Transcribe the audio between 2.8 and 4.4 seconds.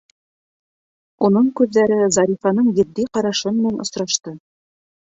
етди ҡарашы менән осрашты.